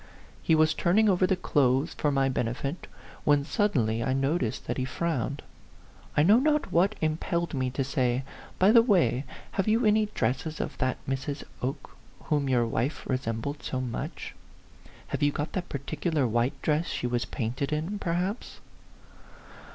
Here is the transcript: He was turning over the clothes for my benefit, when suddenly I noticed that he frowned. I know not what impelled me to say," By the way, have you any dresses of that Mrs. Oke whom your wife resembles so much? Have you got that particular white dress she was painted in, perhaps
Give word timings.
He 0.41 0.55
was 0.55 0.73
turning 0.73 1.07
over 1.07 1.27
the 1.27 1.35
clothes 1.35 1.93
for 1.93 2.11
my 2.11 2.27
benefit, 2.27 2.87
when 3.23 3.45
suddenly 3.45 4.03
I 4.03 4.13
noticed 4.13 4.65
that 4.65 4.79
he 4.79 4.83
frowned. 4.83 5.43
I 6.17 6.23
know 6.23 6.39
not 6.39 6.71
what 6.71 6.95
impelled 7.01 7.53
me 7.53 7.69
to 7.69 7.83
say," 7.83 8.23
By 8.57 8.71
the 8.71 8.81
way, 8.81 9.25
have 9.51 9.67
you 9.67 9.85
any 9.85 10.07
dresses 10.07 10.59
of 10.59 10.75
that 10.79 10.97
Mrs. 11.07 11.43
Oke 11.61 11.95
whom 12.23 12.49
your 12.49 12.65
wife 12.65 13.07
resembles 13.07 13.57
so 13.61 13.79
much? 13.79 14.33
Have 15.09 15.21
you 15.21 15.31
got 15.31 15.53
that 15.53 15.69
particular 15.69 16.25
white 16.27 16.59
dress 16.63 16.87
she 16.87 17.05
was 17.05 17.25
painted 17.25 17.71
in, 17.71 17.99
perhaps 17.99 18.59